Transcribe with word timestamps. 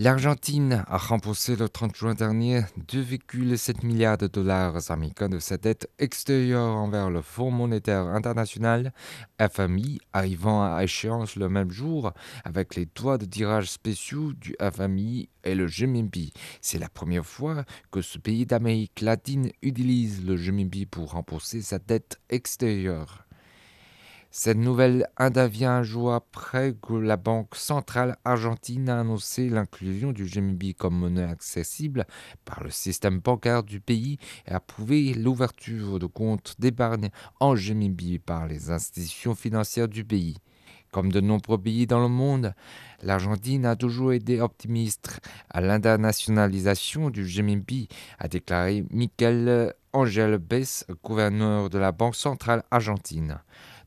L'Argentine 0.00 0.84
a 0.86 0.96
remboursé 0.96 1.56
le 1.56 1.68
30 1.68 1.96
juin 1.96 2.14
dernier 2.14 2.60
2,7 2.88 3.84
milliards 3.84 4.16
de 4.16 4.28
dollars 4.28 4.92
américains 4.92 5.28
de 5.28 5.40
sa 5.40 5.56
dette 5.56 5.90
extérieure 5.98 6.76
envers 6.76 7.10
le 7.10 7.20
Fonds 7.20 7.50
monétaire 7.50 8.04
international, 8.04 8.92
FMI, 9.40 9.98
arrivant 10.12 10.62
à 10.62 10.84
échéance 10.84 11.34
le 11.34 11.48
même 11.48 11.72
jour 11.72 12.12
avec 12.44 12.76
les 12.76 12.86
droits 12.86 13.18
de 13.18 13.24
tirage 13.24 13.72
spéciaux 13.72 14.34
du 14.34 14.54
FMI 14.60 15.30
et 15.42 15.56
le 15.56 15.66
GMB. 15.66 16.14
C'est 16.60 16.78
la 16.78 16.88
première 16.88 17.26
fois 17.26 17.64
que 17.90 18.00
ce 18.00 18.18
pays 18.18 18.46
d'Amérique 18.46 19.00
latine 19.00 19.50
utilise 19.62 20.24
le 20.24 20.36
GMB 20.36 20.86
pour 20.88 21.10
rembourser 21.10 21.60
sa 21.60 21.80
dette 21.80 22.20
extérieure. 22.30 23.27
Cette 24.30 24.58
nouvelle 24.58 25.08
intervient 25.16 25.72
un 25.72 25.82
jour 25.82 26.12
après 26.12 26.74
que 26.82 26.92
la 26.92 27.16
Banque 27.16 27.54
centrale 27.54 28.18
argentine 28.26 28.90
a 28.90 29.00
annoncé 29.00 29.48
l'inclusion 29.48 30.12
du 30.12 30.26
GMB 30.26 30.74
comme 30.76 30.98
monnaie 30.98 31.24
accessible 31.24 32.06
par 32.44 32.62
le 32.62 32.68
système 32.68 33.20
bancaire 33.20 33.62
du 33.62 33.80
pays 33.80 34.18
et 34.46 34.52
approuvé 34.52 35.14
l'ouverture 35.14 35.98
de 35.98 36.04
comptes 36.04 36.56
d'épargne 36.58 37.08
en 37.40 37.54
GMB 37.54 38.18
par 38.24 38.46
les 38.46 38.70
institutions 38.70 39.34
financières 39.34 39.88
du 39.88 40.04
pays. 40.04 40.36
Comme 40.92 41.10
de 41.10 41.20
nombreux 41.20 41.58
pays 41.58 41.86
dans 41.86 42.00
le 42.00 42.08
monde, 42.08 42.54
l'Argentine 43.02 43.64
a 43.64 43.76
toujours 43.76 44.12
été 44.12 44.42
optimiste 44.42 45.20
à 45.48 45.62
l'internationalisation 45.62 47.08
du 47.08 47.24
GMB, 47.24 47.88
a 48.18 48.28
déclaré 48.28 48.84
Michael 48.90 49.74
Angel 49.94 50.36
Bess, 50.38 50.86
gouverneur 51.02 51.70
de 51.70 51.78
la 51.78 51.92
Banque 51.92 52.14
centrale 52.14 52.62
argentine. 52.70 53.40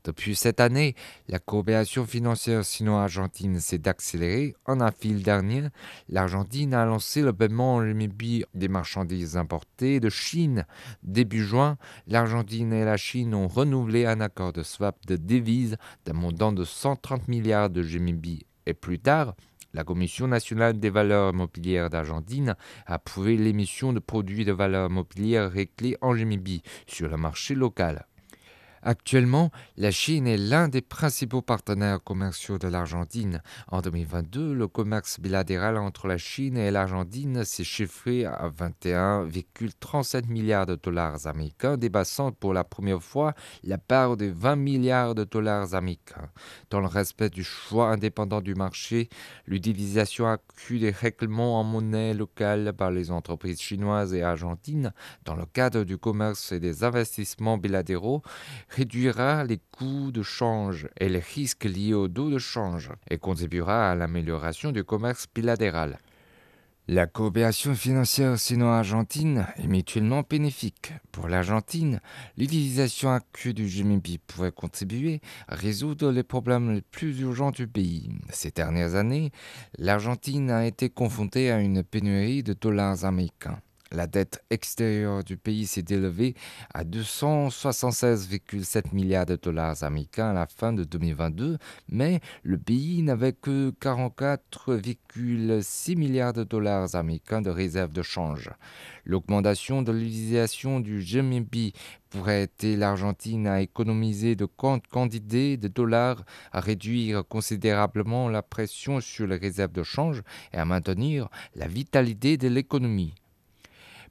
Depuis 0.04 0.36
cette 0.36 0.60
année, 0.60 0.96
la 1.28 1.38
coopération 1.38 2.06
financière 2.06 2.66
sino-argentine 2.66 3.60
s'est 3.60 3.88
accélérée. 3.88 4.56
En 4.66 4.80
avril 4.80 5.22
dernier, 5.22 5.66
l'Argentine 6.10 6.74
a 6.74 6.86
lancé 6.86 7.22
le 7.22 7.34
paiement 7.34 7.76
en 7.76 7.80
RMB 7.80 8.22
des 8.56 8.68
marchandises 8.68 9.38
importées 9.38 10.00
de 10.00 10.10
Chine. 10.10 10.66
Début 11.04 11.44
juin, 11.44 11.78
l'Argentine 12.08 12.74
et 12.74 12.84
la 12.84 12.98
Chine 12.98 13.36
ont 13.36 13.48
renouvelé 13.48 14.08
un 14.08 14.22
accord 14.22 14.54
de 14.54 14.64
swap 14.64 15.06
de 15.06 15.18
devises 15.18 15.78
d'un 16.06 16.14
montant 16.14 16.52
de 16.52 16.64
130 16.64 17.28
milliards 17.28 17.70
de 17.70 17.84
RMB. 17.84 18.26
Et 18.66 18.74
plus 18.74 19.00
tard, 19.00 19.36
la 19.74 19.84
Commission 19.84 20.28
nationale 20.28 20.80
des 20.80 20.90
valeurs 20.90 21.32
immobilières 21.32 21.90
d'Argentine 21.90 22.56
a 22.88 22.96
approuvé 22.96 23.38
l'émission 23.38 23.94
de 23.94 24.00
produits 24.00 24.46
de 24.46 24.52
valeurs 24.52 24.90
immobilières 24.90 25.52
réglés 25.52 25.96
en 26.02 26.10
RMB 26.10 26.48
sur 26.88 27.08
le 27.08 27.18
marché 27.18 27.56
local. 27.56 28.06
Actuellement, 28.84 29.52
la 29.78 29.92
Chine 29.92 30.26
est 30.26 30.38
l'un 30.38 30.68
des 30.68 30.82
principaux 30.82 31.44
partenaires 31.44 32.04
commerciaux 32.04 32.58
de 32.58 32.68
l'Argentine. 32.68 33.44
En 33.68 33.82
2022, 33.82 34.54
le 34.54 34.68
commerce 34.68 35.20
bilatéral 35.20 35.78
entre 35.78 36.08
la 36.08 36.18
Chine 36.18 36.58
et 36.58 36.72
l'Argentine 36.72 37.44
s'est 37.44 37.64
chiffré 37.64 38.26
à 38.26 38.50
21,37 38.50 40.28
milliards 40.28 40.66
de 40.66 40.76
dollars 40.76 41.28
américains, 41.28 41.78
dépassant 41.78 42.32
pour 42.32 42.54
la 42.54 42.64
première 42.64 43.04
fois 43.04 43.36
la 43.64 43.78
part 43.78 44.18
de 44.18 44.26
20 44.26 44.56
milliards 44.56 45.14
de 45.14 45.26
dollars 45.26 45.76
américains. 45.76 46.30
Dans 46.72 46.80
le 46.80 46.88
respect 46.88 47.30
du 47.30 47.44
choix 47.44 47.90
indépendant 47.90 48.42
du 48.42 48.56
marché, 48.56 49.10
l'utilisation 49.46 50.28
accrue 50.28 50.80
des 50.80 50.90
règlements 50.90 51.60
en 51.60 51.64
monnaie 51.64 52.16
locale 52.16 52.74
par 52.76 52.90
les 52.90 53.12
entreprises 53.12 53.62
chinoises 53.62 54.16
et 54.16 54.24
argentines 54.24 54.92
dans 55.24 55.36
le 55.36 55.46
cadre 55.46 55.84
du 55.84 56.00
commerce 56.00 56.52
et 56.52 56.60
des 56.60 56.84
investissements 56.84 57.60
bilatéraux 57.60 58.24
réduira 58.72 59.44
les 59.44 59.60
coûts 59.72 60.12
de 60.12 60.24
change 60.24 60.88
et 60.98 61.10
les 61.10 61.20
risques 61.20 61.66
liés 61.66 61.94
au 61.94 62.08
dos 62.08 62.30
de 62.30 62.40
change 62.40 62.90
et 63.10 63.18
contribuera 63.18 63.92
à 63.92 63.96
l'amélioration 63.96 64.72
du 64.72 64.84
commerce 64.84 65.28
bilatéral. 65.34 66.00
La 66.88 67.06
coopération 67.06 67.76
financière 67.76 68.40
sino-argentine 68.40 69.46
est 69.58 69.68
mutuellement 69.68 70.24
bénéfique. 70.28 70.94
Pour 71.12 71.28
l'Argentine, 71.28 72.02
l'utilisation 72.38 73.12
accrue 73.12 73.54
du 73.54 73.66
GMB 73.68 74.18
pourrait 74.26 74.52
contribuer 74.52 75.22
à 75.48 75.56
résoudre 75.56 76.12
les 76.12 76.24
problèmes 76.24 76.74
les 76.74 76.82
plus 76.82 77.20
urgents 77.22 77.52
du 77.52 77.68
pays. 77.68 78.10
Ces 78.30 78.52
dernières 78.52 78.96
années, 78.96 79.32
l'Argentine 79.78 80.50
a 80.50 80.66
été 80.66 80.90
confrontée 80.90 81.52
à 81.52 81.60
une 81.60 81.84
pénurie 81.84 82.44
de 82.44 82.54
dollars 82.54 83.06
américains. 83.06 83.60
La 83.94 84.08
dette 84.08 84.42
extérieure 84.50 85.22
du 85.22 85.36
pays 85.36 85.68
s'est 85.68 85.84
élevée 85.90 86.34
à 86.74 86.86
276,7 86.86 88.94
milliards 88.94 89.26
de 89.26 89.36
dollars 89.36 89.84
américains 89.84 90.30
à 90.30 90.34
la 90.34 90.48
fin 90.48 90.72
de 90.72 90.86
2022, 90.86 91.58
mais 91.90 92.22
le 92.44 92.58
pays 92.58 93.04
n'avait 93.04 93.34
que 93.34 93.72
44,6 93.82 95.98
milliards 95.98 96.32
de 96.32 96.46
dollars 96.46 96.96
américains 96.96 97.42
de 97.42 97.50
réserves 97.50 97.92
de 97.92 98.02
change. 98.02 98.50
L'augmentation 99.04 99.82
de 99.82 99.92
l'utilisation 99.92 100.80
du 100.80 101.04
GMB 101.04 101.74
pourrait 102.10 102.44
aider 102.44 102.78
l'Argentine 102.78 103.46
à 103.46 103.60
économiser 103.60 104.38
de 104.38 104.46
quantités 104.46 105.58
de 105.58 105.68
dollars, 105.68 106.24
à 106.54 106.62
réduire 106.62 107.28
considérablement 107.28 108.30
la 108.30 108.42
pression 108.42 109.02
sur 109.02 109.28
les 109.28 109.36
réserves 109.36 109.74
de 109.74 109.84
change 109.84 110.24
et 110.54 110.58
à 110.58 110.64
maintenir 110.64 111.28
la 111.56 111.68
vitalité 111.68 112.38
de 112.38 112.48
l'économie. 112.48 113.16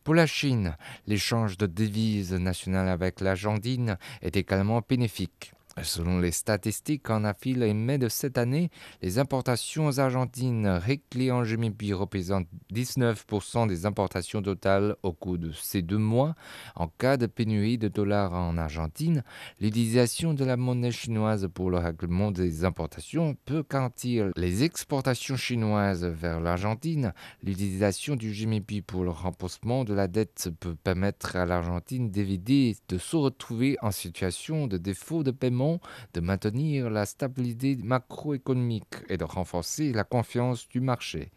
Pour 0.03 0.15
la 0.15 0.27
Chine, 0.27 0.77
l'échange 1.06 1.59
de 1.59 1.66
devises 1.66 2.33
nationales 2.33 2.88
avec 2.88 3.21
l'Argentine 3.21 3.99
est 4.22 4.37
également 4.37 4.81
bénéfique. 4.88 5.53
Selon 5.82 6.19
les 6.19 6.32
statistiques 6.32 7.08
en 7.10 7.25
avril 7.25 7.62
et 7.62 7.72
mai 7.72 7.97
de 7.97 8.08
cette 8.08 8.38
année, 8.38 8.70
les 9.03 9.19
importations 9.19 9.98
argentines 9.98 10.66
réglées 10.66 11.31
en 11.31 11.42
GMB 11.42 11.92
représentent 11.92 12.48
19% 12.75 13.69
des 13.69 13.86
importations 13.86 14.42
totales 14.42 14.97
au 15.03 15.12
cours 15.12 15.38
de 15.38 15.53
ces 15.53 15.81
deux 15.81 15.97
mois. 15.97 16.34
En 16.75 16.88
cas 16.88 17.16
de 17.16 17.26
pénurie 17.26 17.78
de 17.78 17.88
dollars 17.88 18.34
en 18.34 18.58
Argentine, 18.58 19.22
l'utilisation 19.60 20.34
de 20.34 20.44
la 20.44 20.56
monnaie 20.56 20.91
chinoise 20.91 21.48
pour 21.54 21.70
le 21.70 21.78
règlement 21.78 22.32
des 22.32 22.64
importations 22.64 23.37
peut 23.44 23.64
garantir 23.69 24.31
les 24.37 24.64
exportations 24.64 25.37
chinoises 25.37 26.04
vers 26.04 26.41
l'Argentine. 26.41 27.14
L'utilisation 27.42 28.16
du 28.16 28.32
GMB 28.32 28.82
pour 28.87 29.04
le 29.04 29.10
remboursement 29.10 29.84
de 29.84 29.94
la 29.94 30.08
dette 30.08 30.50
peut 30.58 30.75
permettre 30.75 31.37
à 31.37 31.47
l'Argentine 31.47 32.10
d'éviter 32.10 32.76
de 32.88 32.98
se 32.98 33.16
retrouver 33.16 33.76
en 33.82 33.92
situation 33.92 34.66
de 34.66 34.76
défaut 34.76 35.22
de 35.22 35.31
paiement 35.31 35.59
de 36.15 36.21
maintenir 36.21 36.91
la 36.91 37.06
stabilité 37.06 37.76
macroéconomique 37.76 38.97
et 39.09 39.16
de 39.16 39.25
renforcer 39.25 39.93
la 39.93 40.04
confiance 40.04 40.69
du 40.69 40.81
marché. 40.81 41.31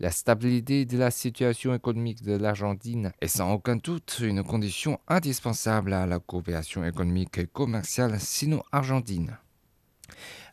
La 0.00 0.10
stabilité 0.10 0.84
de 0.84 0.96
la 0.96 1.10
situation 1.10 1.74
économique 1.74 2.22
de 2.22 2.36
l'Argentine 2.36 3.12
est 3.20 3.28
sans 3.28 3.52
aucun 3.52 3.76
doute 3.76 4.20
une 4.22 4.42
condition 4.42 4.98
indispensable 5.08 5.92
à 5.92 6.06
la 6.06 6.18
coopération 6.18 6.84
économique 6.84 7.38
et 7.38 7.46
commerciale 7.46 8.18
sino-argentine. 8.18 9.36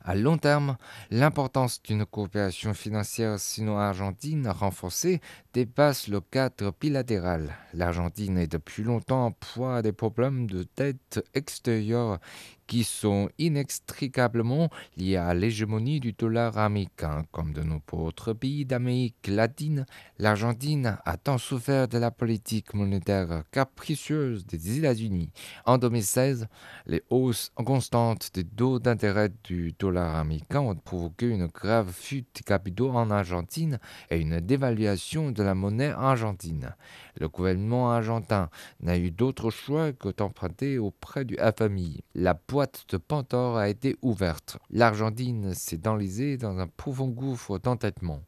À 0.07 0.13
long 0.13 0.37
terme, 0.37 0.77
l'importance 1.09 1.81
d'une 1.81 2.05
coopération 2.05 2.75
financière 2.75 3.39
sino-argentine 3.39 4.47
renforcée 4.47 5.19
dépasse 5.55 6.09
le 6.09 6.19
cadre 6.19 6.73
bilatéral. 6.81 7.55
L'Argentine 7.73 8.37
est 8.37 8.51
depuis 8.51 8.83
longtemps 8.83 9.27
en 9.27 9.31
proie 9.31 9.81
des 9.81 9.93
problèmes 9.93 10.47
de 10.47 10.67
dette 10.75 11.23
extérieure 11.33 12.19
qui 12.67 12.83
sont 12.83 13.29
inextricablement 13.37 14.69
liés 14.97 15.17
à 15.17 15.33
l'hégémonie 15.33 15.99
du 15.99 16.13
dollar 16.13 16.57
américain. 16.57 17.25
Comme 17.31 17.53
de 17.53 17.61
nombreux 17.61 18.07
autres 18.07 18.33
pays 18.33 18.65
d'Amérique 18.65 19.27
latine, 19.27 19.85
l'Argentine 20.17 20.97
a 21.05 21.17
tant 21.17 21.37
souffert 21.37 21.87
de 21.87 21.97
la 21.97 22.11
politique 22.11 22.73
monétaire 22.73 23.43
capricieuse 23.51 24.45
des 24.45 24.79
États-Unis. 24.79 25.31
En 25.65 25.77
2016, 25.77 26.47
les 26.87 27.03
hausses 27.09 27.51
constantes 27.55 28.31
des 28.33 28.43
taux 28.43 28.79
d'intérêt 28.79 29.31
du 29.43 29.73
dollar 29.77 30.15
américain 30.15 30.61
ont 30.61 30.75
provoqué 30.75 31.29
une 31.29 31.47
grave 31.47 31.91
fuite 31.91 32.27
des 32.35 32.43
capitaux 32.43 32.89
en 32.91 33.11
Argentine 33.11 33.79
et 34.09 34.19
une 34.19 34.39
dévaluation 34.39 35.31
de 35.31 35.43
la 35.45 35.55
monnaie 35.55 35.91
argentine. 35.91 36.75
Le 37.17 37.29
gouvernement 37.29 37.91
argentin 37.91 38.49
n'a 38.81 38.97
eu 38.97 39.11
d'autre 39.11 39.49
choix 39.49 39.93
que 39.93 40.09
d'emprunter 40.09 40.77
auprès 40.77 41.23
du 41.23 41.37
FMI. 41.37 42.03
La 42.13 42.33
boîte 42.33 42.85
de 42.89 42.97
Pandore 42.97 43.57
a 43.57 43.69
été 43.69 43.95
ouverte. 44.01 44.57
L'Argentine 44.69 45.53
s'est 45.53 45.87
enlisée 45.87 46.37
dans 46.37 46.59
un 46.59 46.67
profond 46.67 47.07
gouffre 47.07 47.59
d'entêtement. 47.59 48.21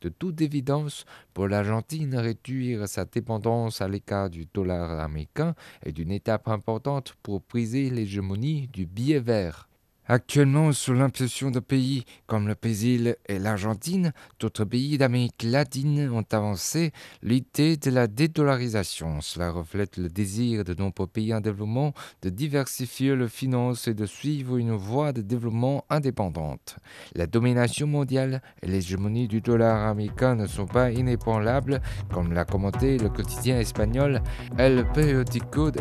De 0.00 0.08
toute 0.08 0.40
évidence, 0.40 1.04
pour 1.34 1.48
l'Argentine, 1.48 2.16
réduire 2.16 2.88
sa 2.88 3.04
dépendance 3.04 3.80
à 3.80 3.88
l'écart 3.88 4.30
du 4.30 4.46
dollar 4.52 5.00
américain 5.00 5.54
est 5.84 5.98
une 5.98 6.12
étape 6.12 6.48
importante 6.48 7.14
pour 7.22 7.42
briser 7.48 7.90
l'hégémonie 7.90 8.68
du 8.68 8.86
billet 8.86 9.20
vert. 9.20 9.69
Actuellement, 10.12 10.72
sous 10.72 10.92
l'impulsion 10.92 11.52
de 11.52 11.60
pays 11.60 12.04
comme 12.26 12.48
le 12.48 12.56
Brésil 12.60 13.14
et 13.28 13.38
l'Argentine, 13.38 14.12
d'autres 14.40 14.64
pays 14.64 14.98
d'Amérique 14.98 15.44
latine 15.44 16.10
ont 16.10 16.24
avancé 16.32 16.90
l'idée 17.22 17.76
de 17.76 17.92
la 17.92 18.08
dédollarisation. 18.08 19.20
Cela 19.20 19.52
reflète 19.52 19.98
le 19.98 20.08
désir 20.08 20.64
de 20.64 20.74
nombreux 20.74 21.06
pays 21.06 21.32
en 21.32 21.40
développement 21.40 21.94
de 22.22 22.28
diversifier 22.28 23.14
leurs 23.14 23.28
finances 23.28 23.86
et 23.86 23.94
de 23.94 24.04
suivre 24.04 24.56
une 24.56 24.72
voie 24.72 25.12
de 25.12 25.22
développement 25.22 25.84
indépendante. 25.88 26.78
La 27.14 27.28
domination 27.28 27.86
mondiale 27.86 28.42
et 28.62 28.66
l'hégémonie 28.66 29.28
du 29.28 29.40
dollar 29.40 29.86
américain 29.86 30.34
ne 30.34 30.48
sont 30.48 30.66
pas 30.66 30.90
inébranlables, 30.90 31.80
comme 32.12 32.32
l'a 32.32 32.44
commenté 32.44 32.98
le 32.98 33.10
quotidien 33.10 33.60
espagnol 33.60 34.20
El 34.58 34.84
Periódico 34.92 35.70
de. 35.70 35.78